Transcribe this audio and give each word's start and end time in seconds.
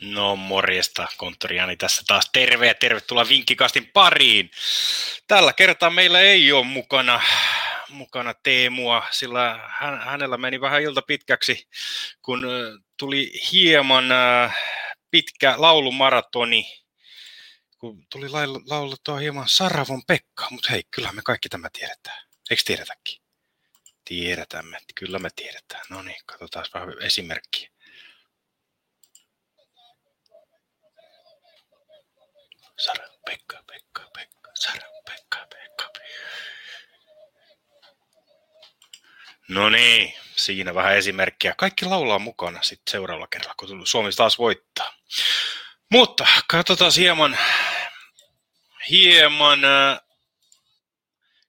No 0.00 0.36
morjesta, 0.36 1.06
konttoriani 1.16 1.76
tässä 1.76 2.02
taas 2.06 2.30
terve 2.32 2.66
ja 2.66 2.74
tervetuloa 2.74 3.28
Vinkkikastin 3.28 3.86
pariin. 3.86 4.50
Tällä 5.26 5.52
kertaa 5.52 5.90
meillä 5.90 6.20
ei 6.20 6.52
ole 6.52 6.66
mukana, 6.66 7.22
mukana 7.88 8.34
Teemua, 8.34 9.06
sillä 9.10 9.70
hän, 9.78 10.00
hänellä 10.00 10.36
meni 10.36 10.60
vähän 10.60 10.82
ilta 10.82 11.02
pitkäksi, 11.02 11.68
kun 12.22 12.42
tuli 12.96 13.32
hieman 13.52 14.04
pitkä 15.10 15.54
laulumaratoni, 15.56 16.82
kun 17.78 18.06
tuli 18.10 18.28
laulettua 18.66 19.16
hieman 19.16 19.48
Saravon 19.48 20.02
Pekka, 20.06 20.46
mutta 20.50 20.70
hei, 20.70 20.82
kyllä 20.90 21.12
me 21.12 21.22
kaikki 21.24 21.48
tämä 21.48 21.68
tiedetään. 21.78 22.22
Eikö 22.50 22.62
tiedetäkin? 22.66 23.22
Tiedetään 24.04 24.66
me, 24.66 24.78
kyllä 24.94 25.18
me 25.18 25.28
tiedetään. 25.36 25.82
No 25.90 26.02
niin, 26.02 26.20
katsotaan 26.26 26.66
vähän 26.74 27.02
esimerkkiä. 27.02 27.70
Sara, 32.80 33.08
Pekka, 33.24 33.62
Pekka, 33.66 34.10
Pekka, 34.14 34.50
Sara, 34.54 34.88
Pekka, 35.06 35.46
Pekka. 35.50 35.92
No 39.48 39.70
niin, 39.70 40.14
siinä 40.36 40.74
vähän 40.74 40.96
esimerkkiä. 40.96 41.54
Kaikki 41.56 41.84
laulaa 41.84 42.18
mukana 42.18 42.62
sitten 42.62 42.90
seuraavalla 42.90 43.26
kerralla, 43.26 43.54
kun 43.56 43.86
Suomi 43.86 44.10
taas 44.12 44.38
voittaa. 44.38 44.94
Mutta 45.92 46.26
katsotaan 46.48 46.92
hieman, 46.96 47.38
hieman 48.90 49.64
äh, 49.64 50.00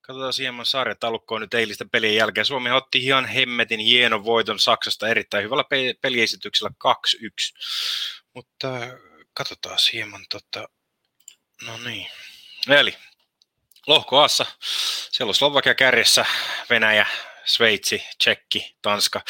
Katsotaan 0.01 0.33
hieman 0.37 0.65
sarjatalukkoa 0.65 1.39
nyt 1.39 1.53
eilisten 1.53 1.89
pelien 1.89 2.15
jälkeen. 2.15 2.45
Suomi 2.45 2.71
otti 2.71 2.97
ihan 2.97 3.25
hemmetin 3.25 3.79
hienon 3.79 4.23
voiton 4.25 4.59
Saksasta 4.59 5.07
erittäin 5.07 5.43
hyvällä 5.43 5.63
peliesityksellä 6.01 6.71
2-1. 6.87 6.91
Mutta 8.33 8.75
äh, 8.75 8.89
katsotaan 9.33 9.77
hieman 9.93 10.25
tota, 10.29 10.69
No 11.65 11.77
niin. 11.77 12.07
Eli 12.69 12.97
lohko 13.87 14.21
Assa. 14.21 14.45
Siellä 15.11 15.29
on 15.29 15.35
Slovakia 15.35 15.75
kärjessä, 15.75 16.25
Venäjä, 16.69 17.05
Sveitsi, 17.45 18.03
Tsekki, 18.17 18.77
Tanska. 18.81 19.21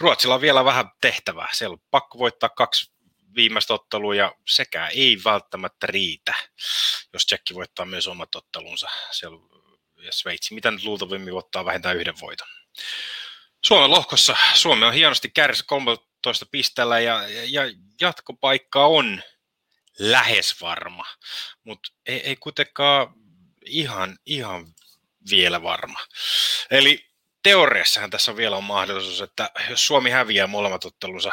Ruotsilla 0.00 0.34
on 0.34 0.40
vielä 0.40 0.64
vähän 0.64 0.90
tehtävää. 1.00 1.48
Siellä 1.52 1.74
on 1.74 1.82
pakko 1.90 2.18
voittaa 2.18 2.48
kaksi 2.48 2.92
viimeistä 3.34 3.74
ottelua 3.74 4.14
ja 4.14 4.34
sekä 4.48 4.86
ei 4.86 5.18
välttämättä 5.24 5.86
riitä, 5.86 6.34
jos 7.12 7.26
Tsekki 7.26 7.54
voittaa 7.54 7.86
myös 7.86 8.06
omat 8.06 8.34
ottelunsa. 8.34 8.88
Siellä 9.10 9.38
ja 10.02 10.12
Sveitsi, 10.12 10.54
mitä 10.54 10.70
nyt 10.70 10.84
luultavimmin 10.84 11.34
voittaa 11.34 11.64
vähintään 11.64 11.96
yhden 11.96 12.20
voiton. 12.20 12.48
Suomen 13.64 13.90
lohkossa 13.90 14.36
Suomi 14.54 14.84
on 14.84 14.94
hienosti 14.94 15.30
kärjessä 15.30 15.64
13 15.66 16.46
pisteellä 16.50 17.00
ja, 17.00 17.28
ja 17.28 17.62
jatkopaikka 18.00 18.86
on 18.86 19.22
lähes 19.98 20.60
varma, 20.60 21.04
mutta 21.64 21.90
ei, 22.06 22.20
ei 22.20 22.36
kuitenkaan 22.36 23.14
ihan, 23.66 24.18
ihan 24.26 24.66
vielä 25.30 25.62
varma. 25.62 25.98
Eli 26.70 27.06
teoriassahan 27.42 28.10
tässä 28.10 28.30
on 28.30 28.36
vielä 28.36 28.56
on 28.56 28.64
mahdollisuus, 28.64 29.20
että 29.20 29.50
jos 29.70 29.86
Suomi 29.86 30.10
häviää 30.10 30.46
molemmat 30.46 30.84
ottelunsa 30.84 31.32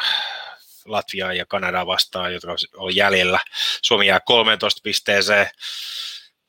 Latviaa 0.84 1.32
ja 1.32 1.46
Kanadaa 1.46 1.86
vastaan, 1.86 2.34
jotka 2.34 2.56
on 2.76 2.96
jäljellä, 2.96 3.40
Suomi 3.82 4.06
jää 4.06 4.20
13 4.20 4.80
pisteeseen, 4.84 5.50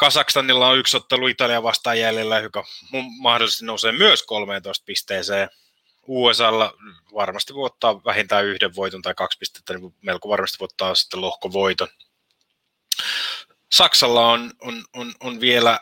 Kasakstanilla 0.02 0.68
on 0.68 0.78
yksi 0.78 0.98
ottelu 0.98 1.28
Italia 1.28 1.64
vastaan 1.64 2.00
jäljellä, 2.00 2.40
joka 2.40 2.64
mahdollisesti 3.20 3.66
nousee 3.66 3.92
myös 3.92 4.24
13 4.24 4.84
pisteeseen. 4.86 5.50
USAlla 6.08 6.74
varmasti 7.14 7.54
voittaa 7.54 8.04
vähintään 8.06 8.46
yhden 8.46 8.76
voiton 8.76 9.02
tai 9.02 9.14
kaksi 9.14 9.38
pistettä, 9.38 9.74
niin 9.74 9.96
melko 10.02 10.30
varmasti 10.30 10.60
voittaa 10.60 10.96
sitten 10.96 11.22
lohkovoiton. 11.22 11.88
Saksalla 13.72 14.28
on, 14.28 14.54
on, 14.62 14.86
on, 14.94 15.14
on 15.20 15.40
vielä 15.40 15.80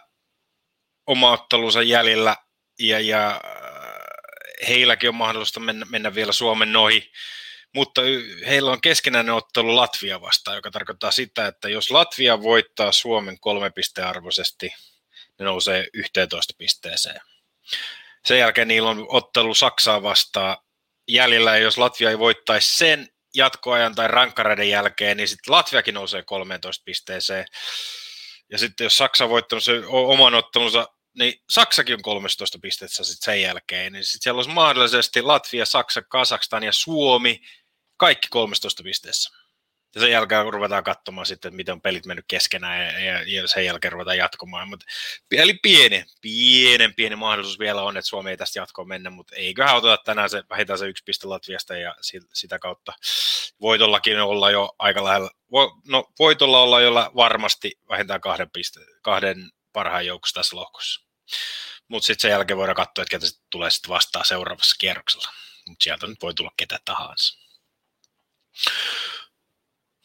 oma 1.07 1.31
ottelunsa 1.31 1.81
jäljellä 1.81 2.35
ja, 2.79 2.99
ja 2.99 3.29
äh, 3.29 4.67
heilläkin 4.67 5.09
on 5.09 5.15
mahdollista 5.15 5.59
mennä, 5.59 5.85
mennä 5.89 6.15
vielä 6.15 6.31
Suomen 6.31 6.73
nohi, 6.73 7.11
mutta 7.75 8.01
heillä 8.47 8.71
on 8.71 8.81
keskenäinen 8.81 9.33
ottelu 9.33 9.75
Latvia 9.75 10.21
vastaan, 10.21 10.57
joka 10.57 10.71
tarkoittaa 10.71 11.11
sitä, 11.11 11.47
että 11.47 11.69
jos 11.69 11.91
Latvia 11.91 12.41
voittaa 12.41 12.91
Suomen 12.91 13.39
kolme 13.39 13.69
pistearvoisesti, 13.69 14.73
ne 15.39 15.45
nousee 15.45 15.87
11 15.93 16.53
pisteeseen. 16.57 17.21
Sen 18.25 18.39
jälkeen 18.39 18.67
niillä 18.67 18.89
on 18.89 19.05
ottelu 19.09 19.55
Saksaa 19.55 20.03
vastaan 20.03 20.57
jäljellä, 21.07 21.57
ja 21.57 21.63
jos 21.63 21.77
Latvia 21.77 22.09
ei 22.09 22.19
voittaisi 22.19 22.77
sen 22.77 23.09
jatkoajan 23.35 23.95
tai 23.95 24.07
rankkareiden 24.07 24.69
jälkeen, 24.69 25.17
niin 25.17 25.27
sitten 25.27 25.51
Latviakin 25.53 25.93
nousee 25.93 26.23
13 26.23 26.83
pisteeseen. 26.85 27.45
Ja 28.51 28.57
sitten 28.57 28.85
jos 28.85 28.97
Saksa 28.97 29.23
on 29.23 29.29
voittanut 29.29 29.63
se 29.63 29.81
oman 29.87 30.35
ottelunsa, 30.35 30.87
niin 31.17 31.33
Saksakin 31.49 31.95
on 31.95 32.01
13 32.01 32.59
pistettä 32.61 33.03
sitten 33.03 33.33
sen 33.33 33.41
jälkeen. 33.41 33.93
Niin 33.93 34.03
sitten 34.03 34.21
siellä 34.21 34.37
olisi 34.37 34.49
mahdollisesti 34.49 35.21
Latvia, 35.21 35.65
Saksa, 35.65 36.01
Kazakstan 36.01 36.63
ja 36.63 36.71
Suomi, 36.71 37.41
kaikki 37.97 38.27
13 38.31 38.83
pisteessä. 38.83 39.38
Ja 39.95 40.01
sen 40.01 40.11
jälkeen 40.11 40.53
ruvetaan 40.53 40.83
katsomaan 40.83 41.25
sitten, 41.25 41.55
miten 41.55 41.73
on 41.73 41.81
pelit 41.81 42.05
mennyt 42.05 42.25
keskenään 42.27 42.85
ja, 42.85 42.99
ja, 42.99 43.23
ja 43.27 43.47
sen 43.47 43.65
jälkeen 43.65 43.91
ruvetaan 43.91 44.17
jatkomaan. 44.17 44.69
Mut, 44.69 44.83
eli 45.31 45.53
pieni, 45.53 46.05
pienen 46.21 46.95
pieni 46.95 47.15
mahdollisuus 47.15 47.59
vielä 47.59 47.81
on, 47.81 47.97
että 47.97 48.09
Suomi 48.09 48.29
ei 48.29 48.37
tästä 48.37 48.59
jatkoon 48.59 48.87
mennä, 48.87 49.09
mutta 49.09 49.35
eiköhän 49.35 49.75
oteta 49.75 50.03
tänään 50.05 50.29
se 50.29 50.43
vähintään 50.49 50.79
se 50.79 50.87
yksi 50.87 51.03
piste 51.03 51.27
Latviasta 51.27 51.77
ja 51.77 51.95
sitä 52.33 52.59
kautta 52.59 52.93
voitollakin 53.61 54.21
olla 54.21 54.51
jo 54.51 54.75
aika 54.79 55.03
lähellä, 55.03 55.29
no 55.87 56.11
voitolla 56.19 56.61
olla 56.61 56.81
jo 56.81 56.91
varmasti 57.15 57.79
vähintään 57.89 58.21
kahden, 58.21 58.49
piste, 58.49 58.79
kahden 59.01 59.51
parhaan 59.73 60.05
joukossa 60.05 60.39
tässä 60.39 60.55
lohkossa. 60.55 61.01
Mutta 61.87 62.05
sitten 62.05 62.21
sen 62.21 62.31
jälkeen 62.31 62.57
voidaan 62.57 62.75
katsoa, 62.75 63.01
että 63.01 63.19
ketä 63.19 63.27
tulee 63.49 63.69
sitten 63.69 63.89
vastaan 63.89 64.25
seuraavassa 64.25 64.75
kierroksella. 64.79 65.31
Mutta 65.67 65.83
sieltä 65.83 66.07
nyt 66.07 66.21
voi 66.21 66.33
tulla 66.33 66.51
ketä 66.57 66.79
tahansa. 66.85 67.39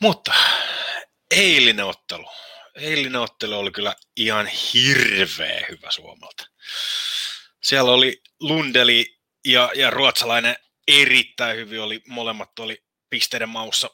Mutta 0.00 0.34
eilinen 1.30 1.84
ottelu. 1.84 2.26
Eilinen 2.74 3.20
ottelu 3.20 3.58
oli 3.58 3.70
kyllä 3.70 3.94
ihan 4.16 4.46
hirveä 4.46 5.66
hyvä 5.68 5.90
Suomalta. 5.90 6.46
Siellä 7.62 7.90
oli 7.90 8.22
Lundeli 8.40 9.18
ja, 9.44 9.70
ja 9.74 9.90
ruotsalainen 9.90 10.56
erittäin 10.88 11.56
hyvin, 11.56 11.80
oli, 11.80 12.02
molemmat 12.08 12.58
oli 12.58 12.84
pisteiden 13.10 13.48
maussa. 13.48 13.90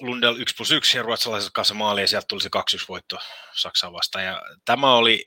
Lundell 0.00 0.36
1 0.36 0.54
plus 0.54 0.70
1 0.70 0.96
ja 0.96 1.02
ruotsalaiset 1.02 1.50
kanssa 1.54 1.74
maali 1.74 2.00
ja 2.00 2.08
sieltä 2.08 2.26
tuli 2.28 2.40
se 2.40 2.48
2-1 2.82 2.84
voitto 2.88 3.18
Saksaa 3.54 3.92
vastaan. 3.92 4.24
Ja 4.24 4.42
tämä 4.64 4.94
oli, 4.94 5.24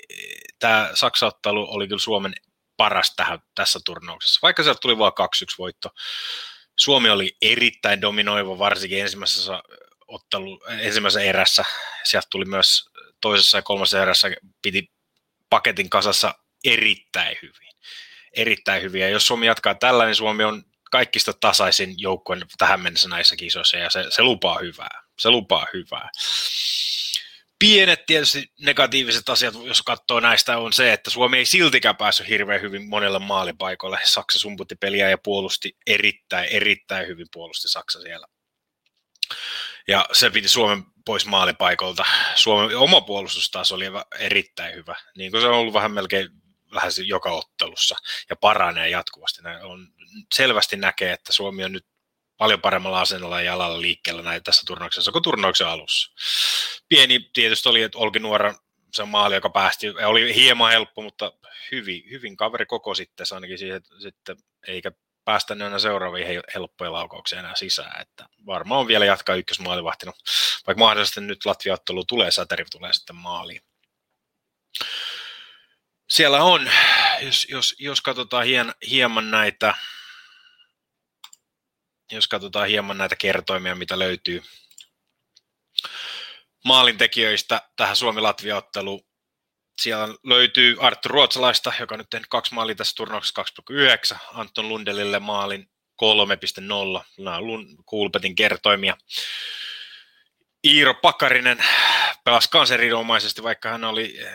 tämä 0.59 0.89
Saksa-ottelu 0.94 1.73
oli 1.73 1.88
kyllä 1.88 1.99
Suomen 1.99 2.33
paras 2.77 3.13
tähän, 3.15 3.39
tässä 3.55 3.79
turnauksessa, 3.85 4.39
vaikka 4.41 4.63
sieltä 4.63 4.79
tuli 4.81 4.97
vain 4.97 5.13
2-1 5.13 5.55
voitto. 5.57 5.89
Suomi 6.77 7.09
oli 7.09 7.38
erittäin 7.41 8.01
dominoiva, 8.01 8.59
varsinkin 8.59 9.01
ensimmäisessä 9.01 9.63
ottelu 10.07 10.61
ensimmäisessä 10.79 11.21
erässä. 11.21 11.66
Sieltä 12.03 12.27
tuli 12.31 12.45
myös 12.45 12.85
toisessa 13.21 13.57
ja 13.57 13.61
kolmannessa 13.61 14.01
erässä 14.01 14.31
piti 14.61 14.91
paketin 15.49 15.89
kasassa 15.89 16.35
erittäin 16.63 17.38
hyvin. 17.41 17.71
Erittäin 18.33 18.81
hyvin. 18.81 19.01
Ja 19.01 19.09
jos 19.09 19.27
Suomi 19.27 19.45
jatkaa 19.45 19.75
tällä, 19.75 20.05
niin 20.05 20.15
Suomi 20.15 20.44
on 20.44 20.63
kaikista 20.91 21.33
tasaisin 21.33 21.94
joukkojen 21.97 22.44
tähän 22.57 22.81
mennessä 22.81 23.09
näissä 23.09 23.35
kisoissa 23.35 23.77
ja 23.77 23.89
se, 23.89 24.05
se 24.09 24.23
lupaa 24.23 24.59
hyvää. 24.59 25.01
Se 25.19 25.29
lupaa 25.29 25.67
hyvää. 25.73 26.09
Pienet 27.59 28.05
tietysti 28.05 28.51
negatiiviset 28.59 29.29
asiat, 29.29 29.53
jos 29.63 29.81
katsoo 29.81 30.19
näistä, 30.19 30.57
on 30.57 30.73
se, 30.73 30.94
että 30.94 31.09
Suomi 31.09 31.38
ei 31.38 31.45
siltikään 31.45 31.97
päässyt 31.97 32.27
hirveän 32.27 32.61
hyvin 32.61 32.89
monelle 32.89 33.19
maalipaikoille. 33.19 34.00
Saksa 34.03 34.39
sumputti 34.39 34.75
peliä 34.75 35.09
ja 35.09 35.18
puolusti 35.18 35.77
erittäin, 35.88 36.50
erittäin 36.50 37.07
hyvin 37.07 37.27
puolusti 37.33 37.69
Saksa 37.69 38.01
siellä 38.01 38.27
ja 39.87 40.05
se 40.11 40.29
piti 40.29 40.47
Suomen 40.47 40.83
pois 41.05 41.25
maalipaikolta. 41.25 42.05
Suomen 42.35 42.77
oma 42.77 43.01
puolustus 43.01 43.51
taas 43.51 43.71
oli 43.71 43.85
erittäin 44.19 44.75
hyvä, 44.75 44.95
niin 45.17 45.31
kuin 45.31 45.41
se 45.41 45.47
on 45.47 45.53
ollut 45.53 45.73
vähän 45.73 45.91
melkein 45.91 46.29
lähes 46.71 46.99
joka 46.99 47.31
ottelussa 47.31 47.95
ja 48.29 48.35
paranee 48.35 48.89
jatkuvasti. 48.89 49.41
On, 49.63 49.87
selvästi 50.35 50.75
näkee, 50.77 51.11
että 51.11 51.33
Suomi 51.33 51.63
on 51.63 51.71
nyt 51.71 51.85
paljon 52.37 52.61
paremmalla 52.61 53.01
asennolla 53.01 53.41
ja 53.41 53.45
jalalla 53.45 53.81
liikkeellä 53.81 54.21
näin 54.21 54.43
tässä 54.43 54.63
turnauksessa 54.67 55.11
kuin 55.11 55.23
turnauksen 55.23 55.67
alussa. 55.67 56.11
Pieni 56.89 57.29
tietysti 57.33 57.69
oli, 57.69 57.81
että 57.81 57.97
Olki 57.97 58.19
Nuora 58.19 58.55
se 58.93 59.05
maali, 59.05 59.35
joka 59.35 59.49
päästi, 59.49 59.89
oli 59.89 60.35
hieman 60.35 60.71
helppo, 60.71 61.01
mutta 61.01 61.33
hyvin, 61.71 62.03
hyvin 62.09 62.37
kaveri 62.37 62.65
koko 62.65 62.95
sitten, 62.95 63.25
ainakin 63.31 63.57
siihen, 63.57 63.81
sitten, 64.01 64.37
eikä 64.67 64.91
päästä 65.25 65.56
aina 65.63 65.80
seuraaviin 65.80 66.27
helppoja 66.54 66.92
laukauksia 66.92 67.39
enää 67.39 67.56
sisään. 67.56 68.01
Että 68.01 68.25
varmaan 68.45 68.81
on 68.81 68.88
vielä 68.88 69.06
jatkaa 69.06 69.36
ykkösmaalivahtina, 69.36 70.12
vaikka 70.68 70.80
mahdollisesti 70.80 71.22
nyt 71.22 71.45
Latvia-ottelu 71.45 72.06
tulee, 72.06 72.31
Säteri 72.31 72.66
tulee 72.72 72.94
sitten 72.94 73.16
maaliin. 73.16 73.62
Siellä 76.10 76.44
on, 76.44 76.72
jos, 77.22 77.48
jos, 77.50 77.75
jos 77.80 78.01
katsotaan 78.01 78.45
hien, 78.45 78.74
hieman 78.89 79.31
näitä, 79.31 79.75
jos 82.12 82.28
katsotaan 82.28 82.68
hieman 82.68 82.98
näitä 82.98 83.16
kertoimia, 83.16 83.75
mitä 83.75 84.00
löytyy, 84.00 84.44
maalintekijöistä 86.66 87.69
tähän 87.75 87.95
Suomi-Latvia-otteluun. 87.95 89.14
Siellä 89.81 90.16
löytyy 90.24 90.77
Arttu 90.80 91.10
Ruotsalaista, 91.10 91.74
joka 91.80 91.98
nyt 91.98 92.10
tehnyt 92.10 92.27
kaksi 92.30 92.54
maalia 92.54 92.75
tässä 92.75 92.95
turnauksessa 92.95 93.44
2,9. 94.13 94.18
Anton 94.33 94.69
Lundelille 94.69 95.19
maalin 95.19 95.69
3.0. 97.00 97.04
Nämä 97.18 97.38
on 97.38 97.68
Kulpetin 97.86 98.36
kertoimia. 98.36 98.98
Iiro 100.68 100.94
Pakarinen 100.94 101.57
pelasi 102.24 102.50
kans 102.50 102.72
erinomaisesti, 102.72 103.44
vaikka 103.44 103.69
hän 103.69 103.83
oli 103.83 104.19
eh, 104.19 104.31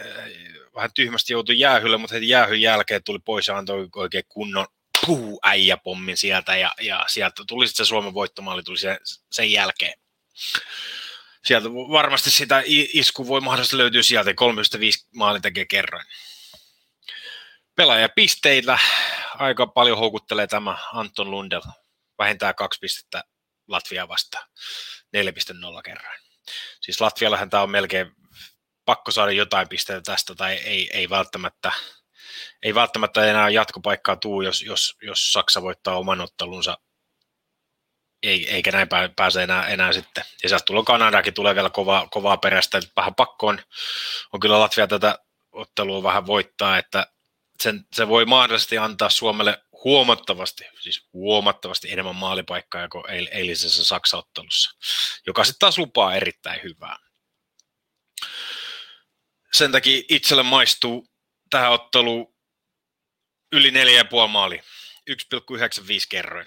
vähän 0.74 0.90
tyhmästi 0.94 1.32
joutui 1.32 1.58
jäähylle, 1.58 1.96
mutta 1.96 2.14
heti 2.14 2.28
jäähyn 2.28 2.62
jälkeen 2.62 3.04
tuli 3.04 3.18
pois 3.18 3.46
ja 3.48 3.58
antoi 3.58 3.88
oikein 3.96 4.24
kunnon 4.28 4.66
puu 5.06 5.40
äijäpommin 5.42 6.16
sieltä 6.16 6.56
ja, 6.56 6.74
ja 6.80 7.04
sieltä 7.08 7.42
tuli 7.48 7.66
sitten 7.66 7.86
se 7.86 7.88
Suomen 7.88 8.14
voittomaali 8.14 8.62
tuli 8.62 8.78
sen, 8.78 8.98
sen 9.30 9.52
jälkeen. 9.52 9.94
Sieltä 11.44 11.68
varmasti 11.68 12.30
sitä 12.30 12.62
isku 12.66 13.28
voi 13.28 13.40
mahdollisesti 13.40 13.76
löytyä 13.76 14.02
sieltä, 14.02 14.30
3,5 14.30 14.36
maali 15.14 15.40
tekee 15.40 15.66
kerran. 15.66 16.06
Pelaajapisteitä 17.76 18.78
aika 19.34 19.66
paljon 19.66 19.98
houkuttelee 19.98 20.46
tämä 20.46 20.78
Anton 20.92 21.30
Lundel, 21.30 21.62
vähintään 22.18 22.54
kaksi 22.54 22.78
pistettä 22.80 23.24
Latvia 23.68 24.08
vastaan, 24.08 24.48
4,0 25.16 25.82
kerran. 25.84 26.18
Siis 26.80 27.00
Latviallahan 27.00 27.50
tämä 27.50 27.62
on 27.62 27.70
melkein 27.70 28.12
pakko 28.84 29.10
saada 29.10 29.32
jotain 29.32 29.68
pisteitä 29.68 30.02
tästä, 30.02 30.34
tai 30.34 30.54
ei, 30.54 30.90
ei 30.92 31.10
välttämättä 31.10 31.72
ei 32.62 32.74
välttämättä 32.74 33.24
enää 33.24 33.48
jatkopaikkaa 33.48 34.16
tuu, 34.16 34.42
jos, 34.42 34.62
jos, 34.62 34.96
jos 35.02 35.32
Saksa 35.32 35.62
voittaa 35.62 35.98
oman 35.98 36.20
ottelunsa, 36.20 36.78
eikä 38.22 38.72
näin 38.72 38.88
pääse 39.16 39.42
enää, 39.42 39.66
enää 39.66 39.92
sitten. 39.92 40.24
Ja 40.42 40.48
sieltä 40.48 40.64
tulee 40.64 40.84
Kanadakin, 40.84 41.34
tulee 41.34 41.54
vielä 41.54 41.70
kovaa, 41.70 42.08
kovaa 42.08 42.36
perästä, 42.36 42.80
vähän 42.96 43.14
pakkoon 43.14 43.62
on 44.32 44.40
kyllä 44.40 44.60
Latvia 44.60 44.86
tätä 44.86 45.18
ottelua 45.52 46.02
vähän 46.02 46.26
voittaa, 46.26 46.78
että 46.78 47.06
sen, 47.60 47.86
se 47.92 48.08
voi 48.08 48.24
mahdollisesti 48.24 48.78
antaa 48.78 49.10
Suomelle 49.10 49.62
huomattavasti, 49.84 50.64
siis 50.80 51.08
huomattavasti 51.12 51.92
enemmän 51.92 52.16
maalipaikkaa 52.16 52.88
kuin 52.88 53.04
eilisessä 53.10 53.84
Saksa-ottelussa, 53.84 54.70
joka 55.26 55.44
sitten 55.44 55.58
taas 55.58 55.78
lupaa 55.78 56.14
erittäin 56.14 56.62
hyvää. 56.62 56.96
Sen 59.52 59.72
takia 59.72 60.02
itselle 60.08 60.42
maistuu 60.42 61.08
tähän 61.50 61.72
otteluun 61.72 62.34
yli 63.52 63.70
4,5 63.70 64.28
maali, 64.28 64.60
1,95 65.10 65.86
kerroin. 66.08 66.46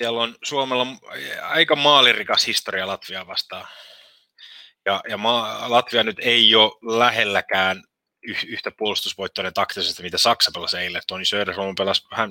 Siellä 0.00 0.22
on 0.22 0.36
Suomella 0.44 0.86
aika 1.42 1.76
maalirikas 1.76 2.46
historia 2.46 2.86
Latvia 2.86 3.26
vastaan. 3.26 3.68
Ja, 4.84 5.02
ja 5.08 5.16
ma- 5.16 5.70
Latvia 5.70 6.02
nyt 6.04 6.16
ei 6.20 6.54
ole 6.54 6.96
lähelläkään 6.98 7.82
yhtä 8.46 8.70
puolustusvoittoinen 8.78 9.54
taktisesti, 9.54 10.02
mitä 10.02 10.18
Saksa 10.18 10.50
pelasi 10.54 10.76
eilen. 10.76 11.02
Toni 11.06 11.24
Söderholm 11.24 11.74
pelasi 11.74 12.06
vähän 12.10 12.30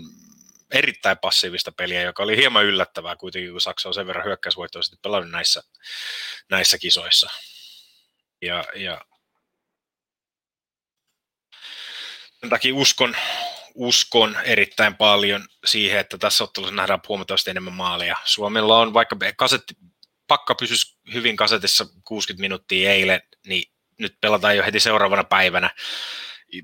erittäin 0.71 1.17
passiivista 1.17 1.71
peliä, 1.71 2.01
joka 2.01 2.23
oli 2.23 2.37
hieman 2.37 2.65
yllättävää 2.65 3.15
kuitenkin, 3.15 3.51
kun 3.51 3.61
Saksa 3.61 3.89
on 3.89 3.93
sen 3.93 4.07
verran 4.07 4.25
hyökkäysvoittoisesti 4.25 4.97
pelannut 5.01 5.31
näissä, 5.31 5.63
näissä 6.49 6.77
kisoissa. 6.77 7.29
Ja, 8.41 8.63
ja 8.75 9.05
sen 12.39 12.49
takia 12.49 12.75
uskon, 12.75 13.15
uskon 13.75 14.37
erittäin 14.43 14.95
paljon 14.95 15.47
siihen, 15.65 15.99
että 15.99 16.17
tässä 16.17 16.43
ottelussa 16.43 16.75
nähdään 16.75 16.99
huomattavasti 17.07 17.49
enemmän 17.49 17.73
maaleja. 17.73 18.17
Suomella 18.25 18.79
on 18.79 18.93
vaikka 18.93 19.15
kasetti, 19.37 19.73
pakka 20.27 20.55
pysyisi 20.55 20.97
hyvin 21.13 21.35
kasetissa 21.35 21.85
60 22.03 22.41
minuuttia 22.41 22.91
eilen, 22.91 23.21
niin 23.47 23.71
nyt 23.99 24.15
pelataan 24.21 24.57
jo 24.57 24.63
heti 24.65 24.79
seuraavana 24.79 25.23
päivänä. 25.23 25.69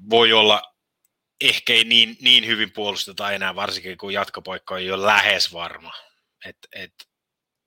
Voi 0.09 0.33
olla, 0.33 0.75
ehkä 1.41 1.73
ei 1.73 1.83
niin, 1.83 2.17
niin 2.21 2.47
hyvin 2.47 2.71
puolusteta 2.71 3.31
enää, 3.31 3.55
varsinkin 3.55 3.97
kun 3.97 4.13
jatkopoikka 4.13 4.75
on 4.75 4.85
jo 4.85 5.01
lähes 5.05 5.53
varma. 5.53 5.93
Et, 6.45 6.57
et, 6.73 6.93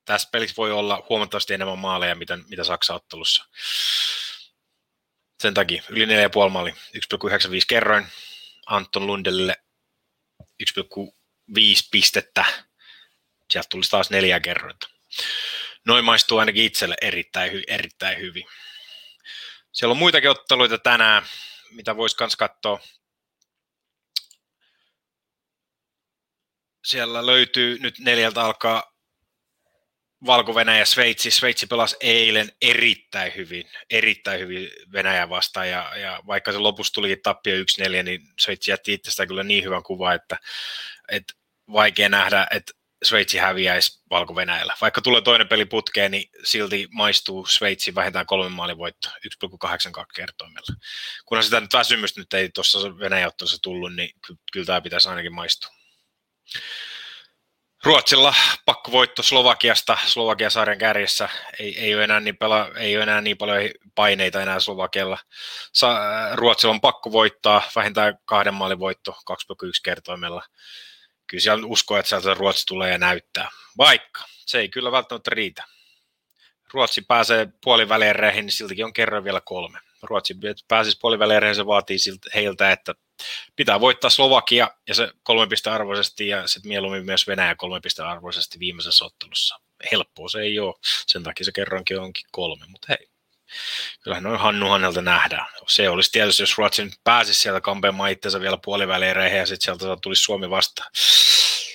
tässä 0.04 0.28
pelissä 0.32 0.56
voi 0.56 0.72
olla 0.72 1.06
huomattavasti 1.08 1.54
enemmän 1.54 1.78
maaleja, 1.78 2.14
mitä, 2.14 2.38
mitä 2.48 2.64
Saksa-ottelussa. 2.64 3.44
Sen 5.42 5.54
takia 5.54 5.82
yli 5.88 6.06
4,5 6.06 6.50
maali, 6.50 6.70
1,95 6.70 6.76
kerroin 7.68 8.06
Anton 8.68 9.06
Lundelle 9.06 9.56
1,5 10.42 11.88
pistettä. 11.90 12.44
Sieltä 13.50 13.68
tulisi 13.70 13.90
taas 13.90 14.10
neljä 14.10 14.40
kerrointa. 14.40 14.88
Noin 15.86 16.04
maistuu 16.04 16.38
ainakin 16.38 16.64
itselle 16.64 16.96
erittäin, 17.02 17.64
erittäin 17.66 18.18
hyvin. 18.18 18.44
Siellä 19.72 19.92
on 19.92 19.98
muitakin 19.98 20.30
otteluita 20.30 20.78
tänään, 20.78 21.22
mitä 21.70 21.96
voisi 21.96 22.16
myös 22.20 22.36
katsoa. 22.36 22.80
Siellä 26.84 27.26
löytyy 27.26 27.78
nyt 27.78 27.98
neljältä 27.98 28.42
alkaa 28.42 28.87
valko 30.26 30.60
ja 30.78 30.84
Sveitsi. 30.84 31.30
Sveitsi 31.30 31.66
pelasi 31.66 31.96
eilen 32.00 32.52
erittäin 32.62 33.32
hyvin, 33.36 33.70
erittäin 33.90 34.40
hyvin 34.40 34.70
Venäjä 34.92 35.28
vastaan, 35.28 35.68
ja, 35.68 35.96
ja 35.96 36.22
vaikka 36.26 36.52
se 36.52 36.58
lopussa 36.58 36.94
tuli 36.94 37.16
tappio 37.16 37.54
1-4, 37.56 38.02
niin 38.02 38.20
Sveitsi 38.40 38.70
jätti 38.70 38.92
itsestään 38.92 39.28
kyllä 39.28 39.42
niin 39.42 39.64
hyvän 39.64 39.82
kuvan, 39.82 40.14
että, 40.14 40.38
että 41.08 41.34
vaikea 41.72 42.08
nähdä, 42.08 42.46
että 42.50 42.72
Sveitsi 43.04 43.38
häviäisi 43.38 44.02
valko 44.10 44.34
-Venäjällä. 44.34 44.76
Vaikka 44.80 45.00
tulee 45.00 45.20
toinen 45.20 45.48
peli 45.48 45.64
putkeen, 45.64 46.10
niin 46.10 46.30
silti 46.44 46.88
maistuu 46.90 47.46
Sveitsi 47.46 47.94
vähintään 47.94 48.26
kolmen 48.26 48.52
maalin 48.52 48.78
voitto 48.78 49.08
1,82 49.08 50.04
kertoimella. 50.14 50.76
Kunhan 51.26 51.44
sitä 51.44 51.60
nyt 51.60 51.72
väsymystä 51.74 52.20
nyt 52.20 52.34
ei 52.34 52.48
tuossa 52.48 52.98
venäjä 52.98 53.30
tullut, 53.62 53.94
niin 53.94 54.10
kyllä 54.52 54.66
tämä 54.66 54.80
pitäisi 54.80 55.08
ainakin 55.08 55.34
maistua. 55.34 55.70
Ruotsilla 57.84 58.34
pakkovoitto 58.66 59.22
Slovakiasta, 59.22 59.98
Slovakia 60.06 60.50
sarjan 60.50 60.78
kärjessä, 60.78 61.28
ei, 61.58 61.78
ei, 61.78 61.94
ole 61.94 62.04
enää 62.04 62.20
niin 62.20 62.36
pela, 62.36 62.68
ei 62.76 62.96
ole 62.96 63.02
enää 63.02 63.20
niin 63.20 63.38
paljon 63.38 63.70
paineita 63.94 64.42
enää 64.42 64.60
Slovakialla. 64.60 65.18
Sa, 65.72 65.98
Ruotsilla 66.34 66.74
on 66.74 66.80
pakko 66.80 67.12
voittaa, 67.12 67.62
vähintään 67.76 68.18
kahden 68.24 68.54
maalin 68.54 68.78
voitto 68.78 69.12
2,1 69.12 69.70
kertoimella. 69.84 70.42
Kyllä 71.26 71.42
siellä 71.42 71.66
uskoo, 71.66 71.96
että 71.96 72.08
sieltä 72.08 72.34
Ruotsi 72.34 72.66
tulee 72.66 72.92
ja 72.92 72.98
näyttää, 72.98 73.50
vaikka 73.78 74.24
se 74.46 74.58
ei 74.58 74.68
kyllä 74.68 74.92
välttämättä 74.92 75.30
riitä. 75.30 75.64
Ruotsi 76.72 77.02
pääsee 77.02 77.48
puoliväleireihin, 77.64 78.46
niin 78.46 78.52
siltikin 78.52 78.84
on 78.84 78.92
kerran 78.92 79.24
vielä 79.24 79.40
kolme. 79.44 79.78
Ruotsi 80.02 80.34
pääsisi 80.68 80.98
puoliväleireihin, 81.00 81.56
se 81.56 81.66
vaatii 81.66 81.98
heiltä, 82.34 82.72
että 82.72 82.94
pitää 83.56 83.80
voittaa 83.80 84.10
Slovakia 84.10 84.70
ja 84.88 84.94
se 84.94 85.10
kolme 85.22 85.56
arvoisesti 85.70 86.28
ja 86.28 86.46
sitten 86.46 86.68
mieluummin 86.68 87.04
myös 87.04 87.26
Venäjä 87.26 87.54
kolme 87.54 87.80
arvoisesti 88.06 88.58
viimeisessä 88.58 89.04
ottelussa. 89.04 89.60
Helppoa 89.92 90.28
se 90.28 90.40
ei 90.40 90.58
ole, 90.58 90.74
sen 91.06 91.22
takia 91.22 91.44
se 91.44 91.52
kerrankin 91.52 92.00
onkin 92.00 92.26
kolme, 92.30 92.66
mutta 92.68 92.86
hei, 92.88 93.08
kyllähän 94.00 94.22
noin 94.22 94.40
Hannu 94.40 94.68
Hannelta 94.68 95.02
nähdään. 95.02 95.46
Se 95.68 95.88
olisi 95.88 96.12
tietysti, 96.12 96.42
jos 96.42 96.58
Ruotsin 96.58 96.92
pääsisi 97.04 97.42
sieltä 97.42 97.60
kampeamaan 97.60 98.10
itsensä 98.10 98.40
vielä 98.40 98.58
puoliväleireihin 98.64 99.38
ja 99.38 99.46
sitten 99.46 99.78
sieltä 99.78 99.96
tulisi 100.02 100.22
Suomi 100.22 100.50
vastaan. 100.50 100.90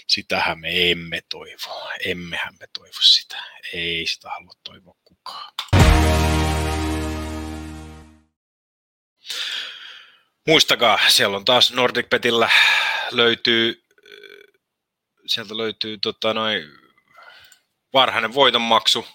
Sitähän 0.07 0.59
me 0.59 0.91
emme 0.91 1.21
toivo. 1.29 1.91
Emmehän 2.05 2.53
me 2.59 2.65
toivo 2.77 3.01
sitä. 3.01 3.43
Ei 3.73 4.07
sitä 4.07 4.29
halua 4.29 4.53
toivoa 4.63 4.95
kukaan. 5.03 5.53
Muistakaa, 10.47 10.99
siellä 11.07 11.37
on 11.37 11.45
taas 11.45 11.73
NordicBetillä 11.73 12.49
löytyy, 13.11 13.83
sieltä 15.25 15.57
löytyy 15.57 15.97
tota, 15.97 16.33
noin 16.33 16.63
varhainen 17.93 18.33
voitonmaksu. 18.33 19.07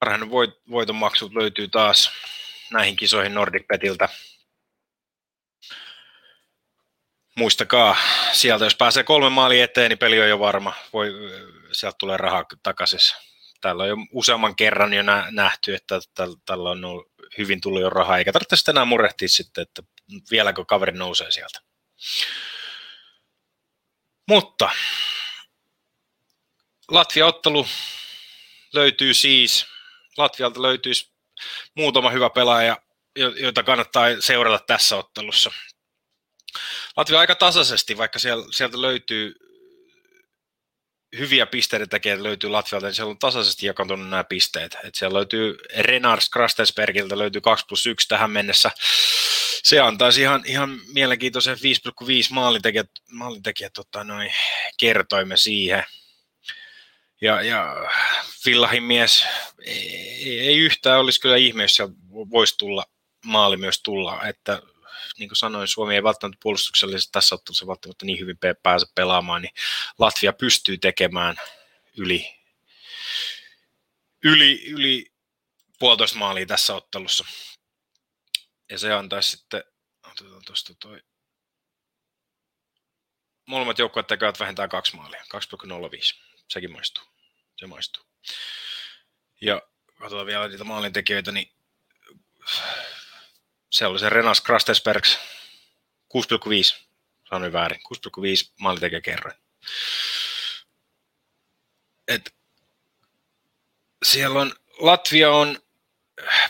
Varhainen 0.00 0.30
voit, 0.30 0.50
voitonmaksu 0.70 1.30
löytyy 1.34 1.68
taas 1.68 2.10
näihin 2.70 2.96
kisoihin 2.96 3.34
NordicBetiltä. 3.34 4.08
Muistakaa, 7.36 7.96
sieltä 8.32 8.64
jos 8.64 8.74
pääsee 8.74 9.04
kolme 9.04 9.30
maalia 9.30 9.64
eteen, 9.64 9.88
niin 9.88 9.98
peli 9.98 10.20
on 10.20 10.28
jo 10.28 10.38
varma. 10.38 10.74
Voi, 10.92 11.12
sieltä 11.72 11.96
tulee 11.98 12.16
rahaa 12.16 12.44
takaisin 12.62 13.00
täällä 13.60 13.82
on 13.82 13.88
jo 13.88 13.96
useamman 14.12 14.56
kerran 14.56 14.92
jo 14.92 15.02
nähty, 15.30 15.74
että 15.74 16.00
tällä 16.46 16.70
on 16.70 17.04
hyvin 17.38 17.60
tullut 17.60 17.80
jo 17.80 17.90
rahaa, 17.90 18.18
eikä 18.18 18.32
tarvitse 18.32 18.56
sitä 18.56 18.70
enää 18.70 18.84
murehtia 18.84 19.28
sitten, 19.28 19.62
että 19.62 19.82
vieläkö 20.30 20.64
kaveri 20.64 20.92
nousee 20.92 21.30
sieltä. 21.30 21.60
Mutta 24.28 24.70
Latvia-ottelu 26.90 27.66
löytyy 28.72 29.14
siis, 29.14 29.66
Latvialta 30.16 30.62
löytyisi 30.62 31.12
muutama 31.74 32.10
hyvä 32.10 32.30
pelaaja, 32.30 32.82
joita 33.16 33.62
kannattaa 33.62 34.06
seurata 34.20 34.64
tässä 34.66 34.96
ottelussa. 34.96 35.50
Latvia 36.96 37.20
aika 37.20 37.34
tasaisesti, 37.34 37.96
vaikka 37.96 38.18
sieltä 38.50 38.80
löytyy 38.80 39.34
hyviä 41.18 41.46
pisteiden 41.46 41.88
tekijöitä 41.88 42.22
löytyy 42.22 42.50
Latvialta, 42.50 42.86
niin 42.86 42.94
siellä 42.94 43.10
on 43.10 43.18
tasaisesti 43.18 43.66
jakantunut 43.66 44.08
nämä 44.08 44.24
pisteet. 44.24 44.76
Et 44.84 44.94
siellä 44.94 45.16
löytyy 45.16 45.58
Renars 45.78 46.28
Krastensbergiltä 46.28 47.18
löytyy 47.18 47.40
2 47.40 47.66
plus 47.68 47.86
1 47.86 48.08
tähän 48.08 48.30
mennessä. 48.30 48.70
Se 49.62 49.80
antaisi 49.80 50.20
ihan, 50.20 50.42
ihan 50.46 50.80
mielenkiintoisen 50.92 51.56
5,5 51.56 51.60
maalintekijät, 52.30 52.90
maalintekijät 53.12 53.72
tota, 53.72 54.04
noin, 54.04 54.32
kertoimme 54.80 55.36
siihen. 55.36 55.84
Ja, 57.20 57.42
ja 57.42 57.76
Villahin 58.46 58.82
mies 58.82 59.26
ei, 59.66 60.40
ei 60.40 60.58
yhtään 60.58 61.00
olisi 61.00 61.20
kyllä 61.20 61.36
ihme, 61.36 61.62
jos 61.62 61.78
voisi 62.10 62.54
tulla 62.58 62.84
maali 63.24 63.56
myös 63.56 63.82
tulla, 63.82 64.26
että 64.28 64.62
niin 65.18 65.28
kuin 65.28 65.36
sanoin, 65.36 65.68
Suomi 65.68 65.94
ei 65.94 66.02
välttämättä 66.02 66.38
puolustuksellisesti 66.42 67.12
tässä 67.12 67.34
ottelussa 67.34 67.66
välttämättä 67.66 68.06
niin 68.06 68.18
hyvin 68.18 68.38
pääse 68.62 68.86
pelaamaan, 68.94 69.42
niin 69.42 69.54
Latvia 69.98 70.32
pystyy 70.32 70.78
tekemään 70.78 71.36
yli, 71.96 72.40
yli, 74.24 74.64
yli 74.66 75.12
puolitoista 75.78 76.18
maalia 76.18 76.46
tässä 76.46 76.74
ottelussa. 76.74 77.24
Ja 78.70 78.78
se 78.78 78.92
antaisi 78.92 79.30
sitten, 79.30 79.64
otetaan 80.10 80.42
tuosta 80.46 80.74
toi, 80.74 81.02
molemmat 83.46 83.78
joukkueet 83.78 84.06
tekevät 84.06 84.40
vähintään 84.40 84.68
kaksi 84.68 84.96
maalia, 84.96 85.22
2,05. 85.22 86.20
Sekin 86.48 86.72
maistuu. 86.72 87.04
Se 87.56 87.66
maistuu. 87.66 88.04
Ja 89.40 89.62
katsotaan 89.98 90.26
vielä 90.26 90.48
niitä 90.48 90.64
maalintekijöitä, 90.64 91.32
niin 91.32 91.52
se 93.70 93.86
oli 93.86 93.98
se 93.98 94.08
Renas 94.08 94.40
Krastensbergs 94.40 95.18
6,5, 96.14 96.88
sanoin 97.28 97.52
väärin, 97.52 97.80
6,5 97.80 98.52
maalintekijä 98.60 99.00
kerran. 99.00 99.32
Et 102.08 102.34
siellä 104.04 104.40
on, 104.40 104.54
Latvia 104.78 105.30
on 105.30 105.58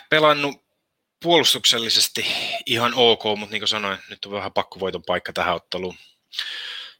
pelannut 0.09 0.65
puolustuksellisesti 1.23 2.25
ihan 2.65 2.93
ok, 2.95 3.23
mutta 3.37 3.53
niin 3.53 3.61
kuin 3.61 3.67
sanoin, 3.67 3.99
nyt 4.09 4.25
on 4.25 4.31
vähän 4.31 4.53
pakkovoiton 4.53 5.03
paikka 5.03 5.33
tähän 5.33 5.55
otteluun. 5.55 5.97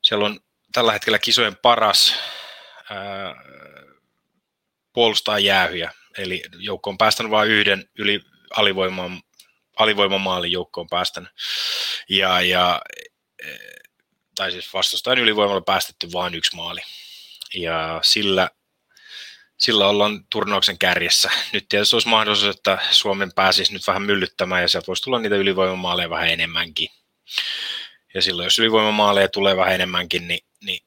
Siellä 0.01 0.25
on 0.25 0.39
tällä 0.71 0.91
hetkellä 0.91 1.19
kisojen 1.19 1.55
paras 1.55 2.15
ää, 2.89 3.35
puolustaa 4.93 5.39
jäähyjä, 5.39 5.93
eli 6.17 6.43
joukko 6.57 6.89
on 6.89 6.97
päästänyt 6.97 7.31
vain 7.31 7.49
yhden 7.49 7.89
yli 7.95 8.21
alivoiman 8.55 9.21
alivoimamaalin 9.79 10.51
joukkoon 10.51 10.87
päästänyt. 10.89 11.29
Ja, 12.09 12.41
ja, 12.41 12.81
tai 14.35 14.51
siis 14.51 14.73
vastustajan 14.73 15.19
ylivoimalla 15.19 15.61
päästetty 15.61 16.11
vain 16.11 16.35
yksi 16.35 16.55
maali. 16.55 16.81
Ja 17.53 17.99
sillä, 18.03 18.49
sillä 19.57 19.87
ollaan 19.87 20.25
turnauksen 20.29 20.77
kärjessä. 20.77 21.31
Nyt 21.53 21.65
tietysti 21.69 21.95
olisi 21.95 22.07
mahdollisuus, 22.07 22.55
että 22.55 22.77
Suomen 22.91 23.33
pääsisi 23.33 23.73
nyt 23.73 23.87
vähän 23.87 24.01
myllyttämään 24.01 24.61
ja 24.61 24.67
sieltä 24.67 24.87
voisi 24.87 25.03
tulla 25.03 25.19
niitä 25.19 25.35
ylivoimamaaleja 25.35 26.09
vähän 26.09 26.29
enemmänkin. 26.29 26.89
Ja 28.13 28.21
silloin, 28.21 28.45
jos 28.45 28.59
ylivoimamaaleja 28.59 29.27
tulee 29.29 29.57
vähän 29.57 29.73
enemmänkin, 29.73 30.27
niin, 30.27 30.39
niin 30.63 30.79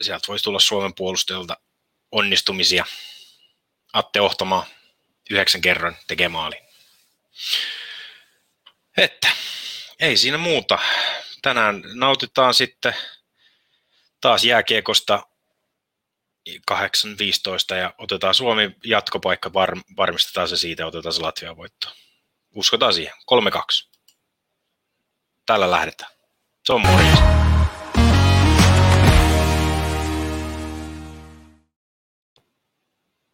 sieltä 0.00 0.28
voisi 0.28 0.44
tulla 0.44 0.60
Suomen 0.60 0.94
puolustajalta 0.94 1.56
onnistumisia. 2.12 2.84
Atte 3.92 4.20
Ohtomaa 4.20 4.66
yhdeksän 5.30 5.60
kerran 5.60 5.96
tekee 6.06 6.28
maali. 6.28 6.56
Että 8.98 9.28
ei 10.00 10.16
siinä 10.16 10.38
muuta. 10.38 10.78
Tänään 11.42 11.82
nautitaan 11.94 12.54
sitten 12.54 12.94
taas 14.20 14.44
jääkiekosta 14.44 15.22
8.15 16.50 17.76
ja 17.76 17.94
otetaan 17.98 18.34
Suomi 18.34 18.70
jatkopaikka, 18.84 19.52
var, 19.52 19.76
varmistetaan 19.96 20.48
se 20.48 20.56
siitä 20.56 20.82
ja 20.82 20.86
otetaan 20.86 21.12
se 21.12 21.22
Latvia 21.22 21.56
voitto. 21.56 21.88
Uskotaan 22.54 22.94
siihen. 22.94 23.14
3-2. 23.94 23.98
Tällä 25.46 25.70
lähdetään. 25.70 26.10
Se 26.64 26.72
on 26.72 26.80
morjens. 26.80 27.47